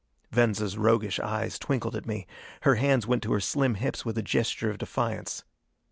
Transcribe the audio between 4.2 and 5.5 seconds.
gesture of defiance.